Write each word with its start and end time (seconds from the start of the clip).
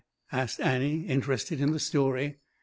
asked 0.31 0.59
Annie, 0.59 1.05
interested 1.05 1.61
in 1.61 1.73
the 1.73 1.79
story. 1.79 2.39